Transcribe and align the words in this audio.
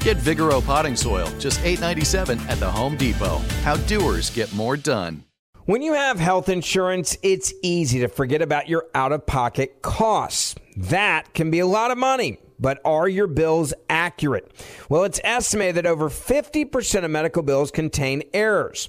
Get 0.00 0.16
Vigoro 0.16 0.64
potting 0.64 0.96
soil, 0.96 1.28
just 1.38 1.60
$8.97 1.60 2.40
at 2.48 2.58
the 2.58 2.70
Home 2.70 2.96
Depot. 2.96 3.36
How 3.62 3.76
doers 3.76 4.30
get 4.30 4.50
more 4.54 4.76
done. 4.76 5.24
When 5.66 5.82
you 5.82 5.92
have 5.92 6.18
health 6.18 6.48
insurance, 6.48 7.18
it's 7.22 7.52
easy 7.62 8.00
to 8.00 8.08
forget 8.08 8.40
about 8.40 8.66
your 8.66 8.86
out 8.94 9.12
of 9.12 9.26
pocket 9.26 9.82
costs. 9.82 10.54
That 10.74 11.34
can 11.34 11.50
be 11.50 11.58
a 11.58 11.66
lot 11.66 11.90
of 11.90 11.98
money. 11.98 12.38
But 12.58 12.80
are 12.84 13.08
your 13.08 13.26
bills 13.26 13.72
accurate? 13.88 14.50
Well, 14.88 15.04
it's 15.04 15.20
estimated 15.22 15.76
that 15.76 15.86
over 15.86 16.08
50% 16.08 17.04
of 17.04 17.10
medical 17.10 17.42
bills 17.42 17.70
contain 17.70 18.22
errors. 18.34 18.88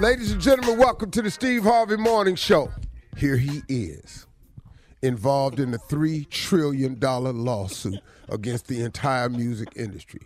Ladies 0.00 0.30
and 0.30 0.40
gentlemen, 0.40 0.78
welcome 0.78 1.10
to 1.10 1.22
the 1.22 1.30
Steve 1.30 1.64
Harvey 1.64 1.96
Morning 1.96 2.36
Show. 2.36 2.70
Here 3.16 3.36
he 3.36 3.62
is, 3.68 4.28
involved 5.02 5.58
in 5.58 5.74
a 5.74 5.78
$3 5.78 6.30
trillion 6.30 7.00
lawsuit 7.00 7.98
against 8.28 8.68
the 8.68 8.82
entire 8.82 9.28
music 9.28 9.70
industry. 9.74 10.20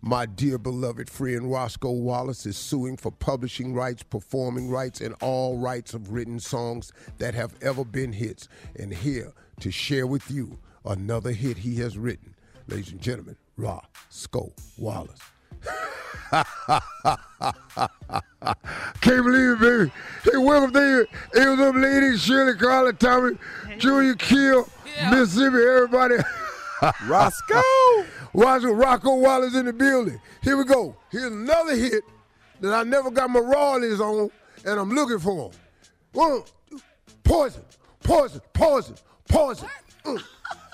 My 0.00 0.26
dear 0.26 0.58
beloved 0.58 1.10
friend 1.10 1.50
Roscoe 1.50 1.90
Wallace 1.90 2.46
is 2.46 2.56
suing 2.56 2.96
for 2.96 3.10
publishing 3.10 3.74
rights, 3.74 4.04
performing 4.04 4.70
rights, 4.70 5.00
and 5.00 5.12
all 5.20 5.58
rights 5.58 5.92
of 5.92 6.12
written 6.12 6.38
songs 6.38 6.92
that 7.18 7.34
have 7.34 7.56
ever 7.60 7.84
been 7.84 8.12
hits. 8.12 8.48
And 8.78 8.94
here 8.94 9.32
to 9.58 9.72
share 9.72 10.06
with 10.06 10.30
you 10.30 10.60
another 10.84 11.32
hit 11.32 11.56
he 11.56 11.74
has 11.80 11.98
written. 11.98 12.36
Ladies 12.68 12.92
and 12.92 13.00
gentlemen, 13.00 13.36
Roscoe 13.56 14.52
Wallace. 14.78 15.18
Can't 19.00 19.24
believe 19.24 19.50
it, 19.52 19.60
baby. 19.60 19.92
Hey, 20.24 20.36
welcome 20.36 20.72
there. 20.72 21.02
It 21.02 21.08
was 21.34 21.58
them 21.58 21.80
ladies, 21.80 22.22
Shirley, 22.22 22.54
Carla, 22.54 22.92
Tommy, 22.92 23.36
Junior 23.78 24.14
Kill, 24.14 24.68
Mississippi, 25.10 25.58
everybody. 25.58 26.16
Roscoe. 27.06 27.62
Roscoe, 28.34 28.72
Rocco 28.72 29.16
Wallace 29.16 29.54
in 29.54 29.66
the 29.66 29.72
building. 29.72 30.20
Here 30.42 30.56
we 30.56 30.64
go. 30.64 30.96
Here's 31.10 31.32
another 31.32 31.76
hit 31.76 32.02
that 32.60 32.74
I 32.74 32.82
never 32.82 33.10
got 33.10 33.30
my 33.30 33.40
royalties 33.40 34.00
on, 34.00 34.30
and 34.64 34.80
I'm 34.80 34.90
looking 34.90 35.20
for 35.20 35.50
them. 35.50 35.60
One, 36.12 36.42
two, 36.68 36.80
poison, 37.22 37.62
poison, 38.02 38.40
poison, 38.52 38.96
poison, 39.28 39.68
mm. 40.04 40.22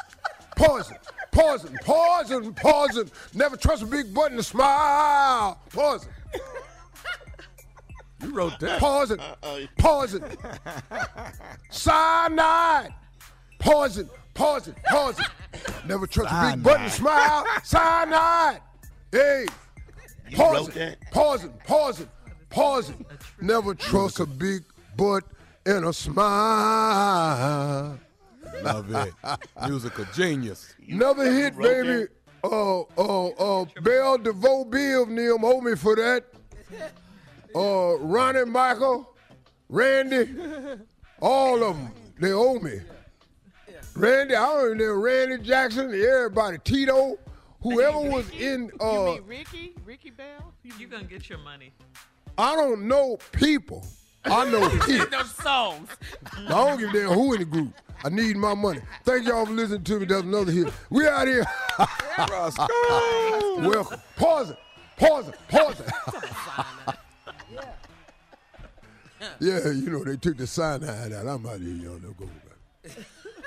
poison, 0.56 0.96
poison, 1.32 1.76
poison, 1.82 2.54
poison. 2.54 3.10
Never 3.34 3.56
trust 3.56 3.82
a 3.82 3.86
big 3.86 4.14
button 4.14 4.36
to 4.36 4.42
smile. 4.42 5.60
Poison. 5.70 6.08
You 8.22 8.32
wrote 8.32 8.58
that. 8.60 8.78
Poison. 8.78 9.20
Poison. 9.78 10.24
Cyanide. 11.70 12.94
Poison. 13.58 14.08
Poison. 14.34 14.74
Poison. 14.88 15.24
Never 15.86 16.06
trust 16.06 16.32
a 16.32 16.52
big 16.52 16.62
button 16.62 16.84
to 16.84 16.90
smile. 16.90 17.44
Cyanide. 17.64 18.60
Hey. 19.10 19.46
Poison. 20.32 20.96
Poison. 21.10 21.52
Poison. 21.66 22.08
Poison. 22.48 23.04
Never 23.40 23.74
trust 23.74 24.20
a 24.20 24.26
big 24.26 24.62
butt 24.96 25.24
and 25.66 25.86
a 25.86 25.92
smile. 25.92 26.22
Love 28.62 28.94
it. 28.94 29.12
Musical 29.68 30.04
genius. 30.14 30.74
Another 30.88 31.30
hit, 31.32 31.56
baby. 31.56 32.06
Uh, 32.44 32.80
uh, 32.80 33.28
uh, 33.28 33.64
Bell 33.82 34.18
DeVoe 34.18 34.64
Bill 34.64 35.04
and 35.04 35.16
them 35.16 35.44
owe 35.44 35.60
me 35.60 35.76
for 35.76 35.96
that. 35.96 36.24
Uh, 37.54 37.98
Ronnie 37.98 38.46
Michael, 38.46 39.14
Randy, 39.68 40.26
all 41.20 41.62
of 41.62 41.76
them, 41.76 41.92
they 42.18 42.32
owe 42.32 42.58
me. 42.58 42.80
Randy, 43.94 44.34
I 44.34 44.46
don't 44.46 44.78
know, 44.78 44.94
Randy 44.94 45.36
Jackson, 45.44 45.92
everybody, 45.92 46.56
Tito, 46.64 47.18
whoever 47.60 48.00
was 48.00 48.26
in, 48.30 48.70
You 48.80 48.86
uh, 48.86 49.04
mean 49.04 49.22
Ricky? 49.26 49.74
Ricky 49.84 50.08
Bell? 50.08 50.54
You're 50.78 50.88
gonna 50.88 51.04
get 51.04 51.28
your 51.28 51.40
money. 51.40 51.74
I 52.38 52.56
don't 52.56 52.88
know 52.88 53.18
people. 53.32 53.84
I 54.24 54.50
know 54.50 54.68
hits. 54.86 55.06
Those 55.10 55.34
songs. 55.34 55.88
I 56.36 56.48
don't 56.48 56.78
give 56.78 56.90
a 56.90 56.92
damn 56.92 57.08
who 57.10 57.32
in 57.34 57.40
the 57.40 57.44
group. 57.44 57.74
I 58.04 58.08
need 58.08 58.36
my 58.36 58.54
money. 58.54 58.80
Thank 59.04 59.26
y'all 59.26 59.46
for 59.46 59.52
listening 59.52 59.84
to 59.84 60.00
me. 60.00 60.06
That's 60.06 60.22
another 60.22 60.50
hit. 60.52 60.72
We 60.90 61.06
out 61.06 61.26
here. 61.28 61.44
Roscoe. 62.30 62.66
Welcome. 63.60 64.00
Pause 64.16 64.50
it. 64.50 64.58
Pause 64.96 65.28
it. 65.28 65.38
Pause 65.48 65.80
it. 65.80 66.96
yeah, 69.40 69.70
you 69.70 69.90
know, 69.90 70.04
they 70.04 70.16
took 70.16 70.36
the 70.36 70.46
cyanide 70.46 71.12
out. 71.12 71.26
I'm 71.26 71.46
out 71.46 71.60
here, 71.60 71.68
y'all. 71.74 71.98
They'll 71.98 72.12
go 72.12 72.26
back. 72.26 72.96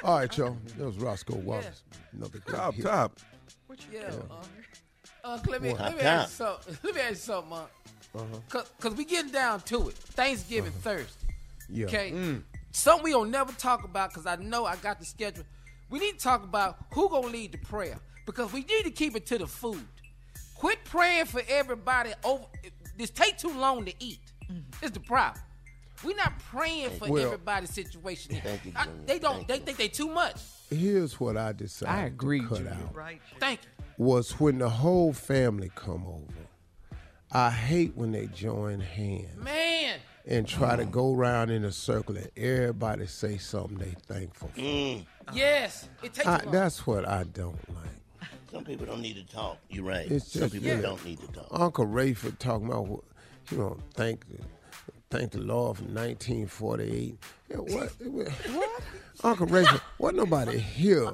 All 0.04 0.20
right, 0.20 0.38
y'all. 0.38 0.58
That 0.78 0.86
was 0.86 0.98
Roscoe 0.98 1.36
Wallace. 1.36 1.84
Another 2.14 2.40
great 2.40 2.56
Top, 2.56 2.74
hit. 2.76 2.86
top. 2.86 3.20
What 3.68 3.80
you 3.92 4.00
yeah. 4.00 4.12
Uh, 4.32 5.34
Unc, 5.34 5.48
let 5.48 5.62
me, 5.62 5.72
Boy, 5.72 5.78
let 5.80 5.98
me 5.98 6.04
hot 6.04 6.12
ask 6.14 6.40
you 6.40 6.46
something. 6.46 6.78
Let 6.84 6.96
me 6.96 7.02
ask 7.02 7.10
you 7.10 7.16
something, 7.16 7.58
Uh-huh. 8.16 8.36
Unc. 8.36 8.50
Cause, 8.50 8.72
Cause 8.80 8.96
we 8.96 9.06
getting 9.06 9.32
down 9.32 9.62
to 9.62 9.90
it. 9.90 9.96
Thanksgiving 9.96 10.72
uh-huh. 10.72 10.82
Thursday. 10.96 11.28
Yeah. 11.70 11.86
Okay. 11.88 12.12
Mm. 12.12 12.44
something 12.72 13.04
we 13.04 13.12
don't 13.12 13.32
never 13.32 13.52
talk 13.54 13.84
about 13.84 14.10
because 14.10 14.26
I 14.26 14.36
know 14.38 14.66
I 14.66 14.76
got 14.78 15.00
the 15.00 15.06
schedule. 15.06 15.44
We 15.90 16.00
need 16.00 16.14
to 16.14 16.24
talk 16.24 16.44
about 16.44 16.78
who 16.94 17.10
gonna 17.10 17.28
lead 17.28 17.52
the 17.52 17.58
prayer 17.60 17.98
because 18.26 18.52
we 18.54 18.62
need 18.62 18.84
to 18.84 18.92
keep 18.92 19.16
it 19.16 19.26
to 19.28 19.38
the 19.38 19.48
food. 19.48 19.86
Quit 20.56 20.84
praying 20.86 21.26
for 21.26 21.42
everybody 21.48 22.12
over. 22.24 22.44
This 22.98 23.10
take 23.10 23.38
too 23.38 23.52
long 23.58 23.86
to 23.86 23.94
eat. 24.00 24.20
Mm-hmm. 24.50 24.86
It's 24.86 24.92
the 24.94 25.00
problem. 25.02 25.42
We're 26.04 26.16
not 26.16 26.38
praying 26.40 26.92
for 26.92 27.10
Well- 27.10 27.24
everybody's 27.26 27.72
situation. 27.72 28.40
Thank 28.44 28.66
you, 28.66 28.72
I- 28.76 28.88
they 29.06 29.18
don't. 29.20 29.36
Thank 29.36 29.48
they 29.48 29.56
you. 29.56 29.62
think 29.62 29.78
they 29.78 29.88
too 29.88 30.10
much. 30.10 30.40
Here's 30.70 31.20
what 31.20 31.38
I 31.38 31.52
decided 31.54 31.94
I 31.94 32.06
agree, 32.06 32.42
to 32.42 32.48
cut 32.48 32.58
Junior. 32.60 32.72
out. 32.74 32.96
Right. 32.96 33.22
Thank 33.40 33.62
you. 33.64 33.70
was 33.98 34.40
when 34.40 34.58
the 34.60 34.70
whole 34.70 35.14
family 35.14 35.72
come 35.76 36.06
over. 36.06 36.34
I 37.32 37.50
hate 37.50 37.96
when 37.96 38.12
they 38.12 38.28
join 38.28 38.80
hands 38.80 39.36
Man, 39.44 40.00
and 40.26 40.48
try 40.48 40.76
to 40.76 40.86
go 40.86 41.14
around 41.14 41.50
in 41.50 41.66
a 41.66 41.72
circle 41.72 42.16
and 42.16 42.30
everybody 42.38 43.08
say 43.08 43.38
something 43.38 43.78
they 43.78 43.96
thankful 44.08 44.50
for. 44.54 44.60
Mm. 44.62 45.06
yes, 45.34 45.90
it 46.04 46.14
takes 46.14 46.28
I, 46.28 46.38
that's 46.52 46.86
what 46.88 47.08
I 47.08 47.24
don't 47.24 47.58
like. 47.74 48.30
Some 48.52 48.64
people 48.64 48.86
don't 48.86 49.02
need 49.02 49.16
to 49.16 49.36
talk. 49.36 49.58
You're 49.70 49.84
right. 49.84 50.10
It's 50.10 50.32
Some 50.32 50.50
people 50.50 50.70
really- 50.70 50.82
don't 50.82 51.04
need 51.04 51.20
to 51.20 51.28
talk. 51.28 51.48
Uncle 51.52 51.86
Rayford 51.86 52.40
talking 52.40 52.68
about, 52.68 52.88
what- 52.88 53.04
you 53.52 53.58
know, 53.58 53.78
thank 53.96 54.26
the, 54.30 54.38
thank 55.10 55.32
the 55.32 55.40
Lord 55.40 55.78
from 55.78 55.94
1948. 55.94 57.18
Yeah, 57.50 57.58
what, 57.58 57.92
what? 58.02 58.82
Uncle 59.24 59.48
Rayford, 59.48 59.82
what 59.98 60.16
nobody 60.16 60.58
here? 60.58 61.10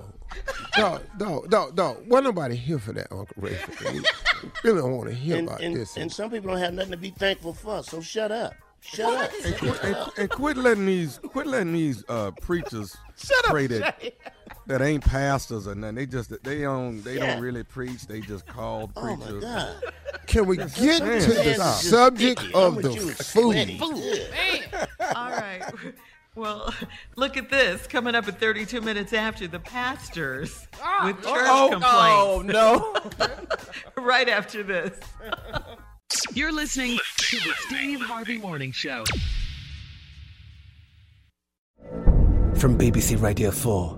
Dog, 0.78 1.02
dog, 1.18 1.50
dog, 1.50 1.76
dog. 1.76 1.98
What 2.08 2.24
nobody 2.24 2.56
here 2.56 2.80
for 2.80 2.94
that, 2.94 3.12
Uncle 3.12 3.36
Rayford? 3.42 3.92
We 3.94 4.50
really 4.64 4.82
don't 4.82 4.96
want 4.98 5.10
to 5.10 5.16
hear 5.16 5.38
And, 5.38 5.48
about 5.48 5.62
and, 5.62 5.76
this. 5.76 5.98
and 5.98 6.12
some 6.12 6.32
people 6.32 6.50
don't 6.52 6.60
have 6.60 6.74
nothing 6.74 6.92
to 6.92 6.98
be 6.98 7.12
thankful 7.12 7.54
for. 7.54 7.84
So 7.84 8.02
shut 8.02 8.32
up. 8.32 8.54
Shut 8.80 9.14
up. 9.14 9.32
And 9.46 9.56
quit, 9.58 9.84
and, 9.84 9.96
and 10.18 10.30
quit 10.30 10.58
letting 10.58 10.86
these 10.88 11.20
quit 11.20 11.46
letting 11.46 11.74
these 11.74 12.04
uh, 12.10 12.32
preachers 12.42 12.98
pray 13.44 13.68
that 13.68 14.02
that 14.68 14.82
ain't 14.82 15.04
pastors 15.04 15.68
or 15.68 15.76
nothing. 15.76 15.96
They 15.96 16.06
just 16.06 16.44
they 16.44 16.62
don't 16.62 17.02
they 17.04 17.16
Yeah. 17.18 17.34
don't 17.34 17.42
really 17.44 17.64
preach. 17.64 18.08
They 18.08 18.22
just 18.22 18.46
call 18.46 18.92
Oh 18.96 19.02
my 19.04 19.16
preachers. 19.16 19.44
God. 19.44 19.76
Can 20.28 20.46
we 20.46 20.58
get 20.58 20.70
to 20.74 21.00
the 21.04 21.44
just 21.44 21.56
stop. 21.60 21.76
subject 21.76 22.44
of 22.54 22.82
the 22.82 22.90
with 22.90 22.96
you. 22.96 23.12
Food? 23.12 23.26
sweaty. 23.26 23.78
Man, 23.80 24.88
All 25.16 25.30
right. 25.32 25.64
Well, 26.34 26.74
look 27.18 27.36
at 27.36 27.50
this. 27.50 27.86
Coming 27.88 28.16
up 28.16 28.26
at 28.26 28.40
32 28.40 28.80
minutes 28.80 29.12
after 29.12 29.50
the 29.50 29.60
pastors 29.60 30.66
oh, 30.82 31.08
with 31.08 31.18
church 31.18 31.26
oh 31.28 31.70
complaints. 31.74 32.54
no. 32.54 34.02
right 34.02 34.30
after 34.30 34.64
this. 34.64 34.98
You're 36.34 36.54
listening 36.54 36.98
to 37.18 37.36
the 37.36 37.54
Steve 37.68 38.00
Harvey 38.00 38.38
Morning 38.38 38.72
Show. 38.72 39.04
From 42.56 42.78
BBC 42.78 43.22
Radio 43.22 43.52
4, 43.52 43.98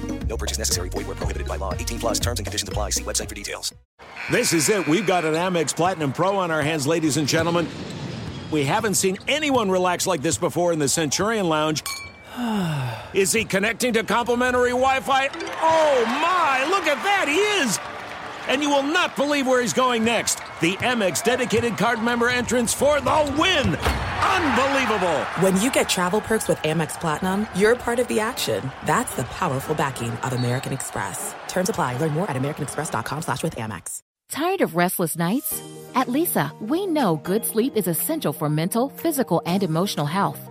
No 0.31 0.37
purchase 0.37 0.57
necessary. 0.57 0.87
Void 0.87 1.07
where 1.07 1.15
prohibited 1.17 1.45
by 1.45 1.57
law. 1.57 1.73
18 1.73 1.99
plus 1.99 2.17
terms 2.17 2.39
and 2.39 2.45
conditions 2.45 2.69
apply. 2.69 2.91
See 2.91 3.03
website 3.03 3.27
for 3.27 3.35
details. 3.35 3.75
This 4.31 4.53
is 4.53 4.69
it. 4.69 4.87
We've 4.87 5.05
got 5.05 5.25
an 5.25 5.33
Amex 5.33 5.75
Platinum 5.75 6.13
Pro 6.13 6.37
on 6.37 6.51
our 6.51 6.61
hands, 6.61 6.87
ladies 6.87 7.17
and 7.17 7.27
gentlemen. 7.27 7.67
We 8.49 8.63
haven't 8.63 8.93
seen 8.93 9.17
anyone 9.27 9.69
relax 9.69 10.07
like 10.07 10.21
this 10.21 10.37
before 10.37 10.71
in 10.71 10.79
the 10.79 10.87
Centurion 10.87 11.49
Lounge. 11.49 11.83
Is 13.13 13.33
he 13.33 13.43
connecting 13.43 13.91
to 13.91 14.03
complimentary 14.03 14.69
Wi 14.69 15.01
Fi? 15.01 15.27
Oh 15.27 16.05
my, 16.05 16.65
look 16.69 16.85
at 16.87 17.03
that! 17.03 17.27
He 17.27 17.35
is! 17.61 17.77
And 18.47 18.61
you 18.61 18.69
will 18.69 18.83
not 18.83 19.17
believe 19.17 19.47
where 19.47 19.61
he's 19.61 19.73
going 19.73 20.05
next. 20.05 20.39
The 20.61 20.77
Amex 20.77 21.21
dedicated 21.25 21.77
card 21.77 22.01
member 22.01 22.29
entrance 22.29 22.73
for 22.73 23.01
the 23.01 23.35
win! 23.37 24.10
Unbelievable! 24.23 25.19
When 25.39 25.59
you 25.61 25.71
get 25.71 25.89
travel 25.89 26.21
perks 26.21 26.47
with 26.47 26.57
Amex 26.59 26.99
Platinum, 26.99 27.47
you're 27.55 27.75
part 27.75 27.99
of 27.99 28.07
the 28.07 28.19
action. 28.19 28.71
That's 28.85 29.15
the 29.15 29.23
powerful 29.23 29.75
backing 29.75 30.11
of 30.11 30.33
American 30.33 30.73
Express. 30.73 31.33
Terms 31.47 31.69
apply. 31.69 31.97
Learn 31.97 32.11
more 32.11 32.29
at 32.29 32.35
americanexpress.com 32.35 33.21
slash 33.21 33.43
with 33.43 33.55
Amex. 33.55 33.99
Tired 34.29 34.61
of 34.61 34.75
restless 34.77 35.17
nights? 35.17 35.61
At 35.93 36.07
Leesa, 36.07 36.51
we 36.61 36.87
know 36.87 37.17
good 37.17 37.45
sleep 37.45 37.75
is 37.75 37.87
essential 37.87 38.31
for 38.31 38.49
mental, 38.49 38.89
physical, 38.89 39.41
and 39.45 39.61
emotional 39.61 40.05
health. 40.05 40.50